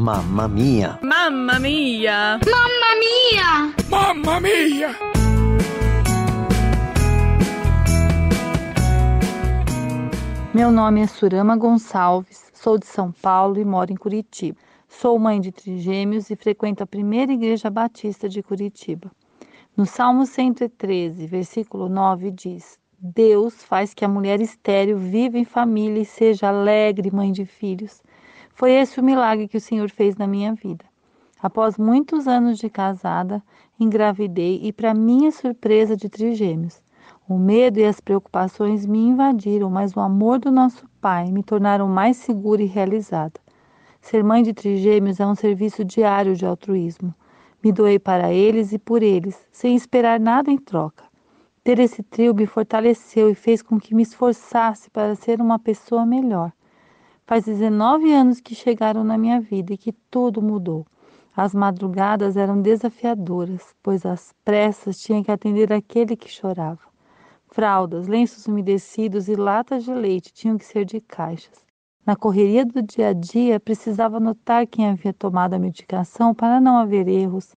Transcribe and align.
Mamma 0.00 0.48
mia! 0.48 0.98
Mamma 1.02 1.58
mia! 1.58 2.40
Mamma 2.46 2.90
mia! 3.02 3.74
Mamma 3.90 4.40
mia! 4.40 4.96
Meu 10.54 10.72
nome 10.72 11.02
é 11.02 11.06
Surama 11.06 11.54
Gonçalves, 11.54 12.50
sou 12.54 12.78
de 12.78 12.86
São 12.86 13.12
Paulo 13.12 13.60
e 13.60 13.64
moro 13.66 13.92
em 13.92 13.94
Curitiba. 13.94 14.56
Sou 14.88 15.18
mãe 15.18 15.38
de 15.38 15.52
trigêmeos 15.52 16.30
e 16.30 16.34
frequento 16.34 16.82
a 16.82 16.86
primeira 16.86 17.34
igreja 17.34 17.68
batista 17.68 18.26
de 18.26 18.42
Curitiba. 18.42 19.10
No 19.76 19.84
Salmo 19.84 20.24
113, 20.24 21.26
versículo 21.26 21.90
9, 21.90 22.30
diz: 22.30 22.78
Deus 23.02 23.64
faz 23.64 23.94
que 23.94 24.04
a 24.04 24.08
mulher 24.08 24.42
estéril 24.42 24.98
viva 24.98 25.38
em 25.38 25.44
família 25.44 26.02
e 26.02 26.04
seja 26.04 26.48
alegre 26.48 27.10
mãe 27.10 27.32
de 27.32 27.46
filhos. 27.46 28.02
Foi 28.50 28.72
esse 28.72 29.00
o 29.00 29.02
milagre 29.02 29.48
que 29.48 29.56
o 29.56 29.60
Senhor 29.60 29.88
fez 29.88 30.16
na 30.16 30.26
minha 30.26 30.52
vida. 30.52 30.84
Após 31.42 31.78
muitos 31.78 32.28
anos 32.28 32.58
de 32.58 32.68
casada, 32.68 33.42
engravidei 33.78 34.60
e, 34.62 34.70
para 34.70 34.92
minha 34.92 35.32
surpresa, 35.32 35.96
de 35.96 36.10
trigêmeos. 36.10 36.82
O 37.26 37.38
medo 37.38 37.80
e 37.80 37.86
as 37.86 38.00
preocupações 38.00 38.84
me 38.84 38.98
invadiram, 38.98 39.70
mas 39.70 39.96
o 39.96 40.00
amor 40.00 40.38
do 40.38 40.50
nosso 40.50 40.86
Pai 41.00 41.32
me 41.32 41.42
tornaram 41.42 41.88
mais 41.88 42.18
segura 42.18 42.60
e 42.60 42.66
realizada. 42.66 43.40
Ser 44.02 44.22
mãe 44.22 44.42
de 44.42 44.52
trigêmeos 44.52 45.18
é 45.20 45.26
um 45.26 45.34
serviço 45.34 45.86
diário 45.86 46.36
de 46.36 46.44
altruísmo. 46.44 47.14
Me 47.64 47.72
doei 47.72 47.98
para 47.98 48.30
eles 48.30 48.74
e 48.74 48.78
por 48.78 49.02
eles, 49.02 49.42
sem 49.50 49.74
esperar 49.74 50.20
nada 50.20 50.50
em 50.50 50.58
troca. 50.58 51.09
Ter 51.70 51.78
esse 51.78 52.02
trio 52.02 52.34
me 52.34 52.46
fortaleceu 52.46 53.30
e 53.30 53.34
fez 53.36 53.62
com 53.62 53.78
que 53.78 53.94
me 53.94 54.02
esforçasse 54.02 54.90
para 54.90 55.14
ser 55.14 55.40
uma 55.40 55.56
pessoa 55.56 56.04
melhor. 56.04 56.52
Faz 57.24 57.44
19 57.44 58.12
anos 58.12 58.40
que 58.40 58.56
chegaram 58.56 59.04
na 59.04 59.16
minha 59.16 59.40
vida 59.40 59.72
e 59.72 59.78
que 59.78 59.92
tudo 59.92 60.42
mudou. 60.42 60.84
As 61.32 61.54
madrugadas 61.54 62.36
eram 62.36 62.60
desafiadoras, 62.60 63.72
pois 63.80 64.04
às 64.04 64.34
pressas 64.44 65.00
tinha 65.00 65.22
que 65.22 65.30
atender 65.30 65.72
aquele 65.72 66.16
que 66.16 66.28
chorava. 66.28 66.80
Fraldas, 67.46 68.08
lenços 68.08 68.46
umedecidos 68.46 69.28
e 69.28 69.36
latas 69.36 69.84
de 69.84 69.94
leite 69.94 70.32
tinham 70.32 70.58
que 70.58 70.64
ser 70.64 70.84
de 70.84 71.00
caixas. 71.00 71.64
Na 72.04 72.16
correria 72.16 72.66
do 72.66 72.82
dia 72.82 73.10
a 73.10 73.12
dia, 73.12 73.60
precisava 73.60 74.18
notar 74.18 74.66
quem 74.66 74.88
havia 74.88 75.12
tomado 75.12 75.54
a 75.54 75.58
medicação 75.60 76.34
para 76.34 76.60
não 76.60 76.78
haver 76.78 77.06
erros. 77.06 77.52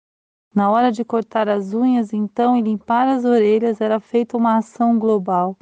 Na 0.53 0.69
hora 0.69 0.91
de 0.91 1.05
cortar 1.05 1.49
as 1.49 1.73
unhas, 1.73 2.13
então, 2.13 2.57
e 2.57 2.61
limpar 2.61 3.07
as 3.07 3.25
orelhas, 3.25 3.81
era 3.81 4.01
feita 4.01 4.37
uma 4.37 4.57
ação 4.57 4.99
global. 4.99 5.57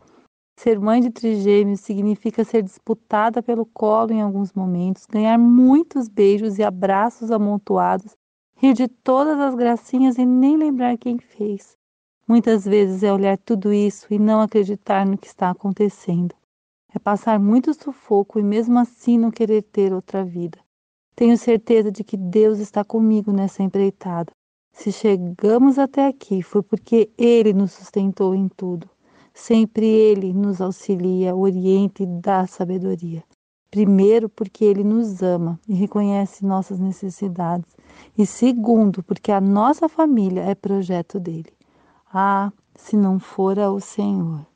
Ser 0.58 0.81
mãe 0.81 1.00
de 1.00 1.11
trigêmeos 1.11 1.81
significa 1.81 2.42
ser 2.42 2.62
disputada 2.62 3.42
pelo 3.42 3.66
colo 3.66 4.12
em 4.12 4.22
alguns 4.22 4.53
momentos, 4.53 5.06
ganhar 5.06 5.39
muitos 5.39 6.09
beijos 6.09 6.59
e 6.59 6.64
abraços 6.64 7.31
amontoados, 7.31 8.16
rir 8.56 8.72
de 8.72 8.89
todas 8.89 9.39
as 9.39 9.55
gracinhas 9.55 10.16
e 10.16 10.25
nem 10.25 10.56
lembrar 10.56 10.97
quem 10.97 11.19
fez. 11.19 11.77
Muitas 12.27 12.64
vezes 12.64 13.03
é 13.03 13.12
olhar 13.12 13.39
tudo 13.39 13.72
isso 13.72 14.06
e 14.11 14.19
não 14.19 14.41
acreditar 14.41 15.06
no 15.06 15.19
que 15.19 15.27
está 15.27 15.50
acontecendo. 15.50 16.34
É 16.94 16.98
passar 16.98 17.39
muito 17.39 17.72
sufoco 17.75 18.39
e 18.39 18.42
mesmo 18.42 18.78
assim 18.78 19.19
não 19.19 19.31
querer 19.31 19.62
ter 19.62 19.92
outra 19.92 20.25
vida. 20.25 20.59
Tenho 21.14 21.36
certeza 21.36 21.92
de 21.92 22.03
que 22.03 22.16
Deus 22.16 22.59
está 22.59 22.83
comigo 22.83 23.31
nessa 23.33 23.62
empreitada. 23.62 24.33
Se 24.73 24.93
chegamos 24.93 25.79
até 25.79 26.07
aqui 26.07 26.43
foi 26.43 26.63
porque 26.63 27.11
Ele 27.19 27.53
nos 27.53 27.73
sustentou 27.73 28.35
em 28.35 28.49
tudo. 28.49 28.89
Sempre 29.35 29.87
Ele 29.87 30.33
nos 30.33 30.61
auxilia, 30.61 31.35
orienta 31.35 32.03
e 32.03 32.07
dá 32.07 32.47
sabedoria. 32.47 33.23
Primeiro, 33.71 34.29
porque 34.29 34.65
Ele 34.65 34.83
nos 34.83 35.23
ama 35.23 35.61
e 35.69 35.75
reconhece 35.75 36.45
nossas 36.45 36.81
necessidades. 36.81 37.71
E 38.17 38.25
segundo, 38.25 39.03
porque 39.03 39.31
a 39.31 39.41
nossa 39.41 39.89
família 39.89 40.43
é 40.43 40.55
projeto 40.55 41.21
dele. 41.21 41.53
Ah, 42.12 42.51
se 42.75 42.97
não 42.97 43.19
fora 43.19 43.71
o 43.71 43.81
Senhor. 43.81 44.47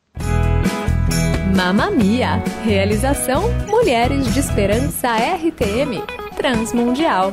Mamamia. 1.55 2.43
Realização 2.65 3.43
Mulheres 3.69 4.33
de 4.33 4.41
Esperança 4.41 5.09
RTM 5.17 6.03
Transmundial. 6.35 7.33